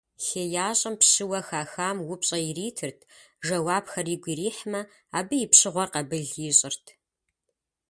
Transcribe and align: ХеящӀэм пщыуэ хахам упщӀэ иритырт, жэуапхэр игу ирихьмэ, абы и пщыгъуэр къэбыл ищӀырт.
ХеящӀэм 0.25 0.95
пщыуэ 1.01 1.39
хахам 1.47 1.97
упщӀэ 2.11 2.39
иритырт, 2.49 2.99
жэуапхэр 3.45 4.07
игу 4.13 4.29
ирихьмэ, 4.33 4.81
абы 5.17 5.35
и 5.43 5.47
пщыгъуэр 5.51 5.89
къэбыл 5.93 6.25
ищӀырт. 6.49 6.85